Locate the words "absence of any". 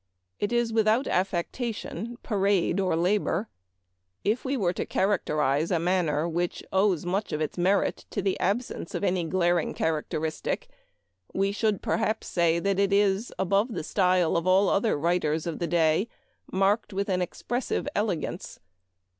8.39-9.25